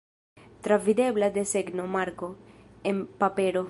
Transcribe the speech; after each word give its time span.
Travidebla 0.67 1.29
desegno, 1.37 1.85
marko, 1.97 2.27
en 2.83 3.05
papero. 3.23 3.59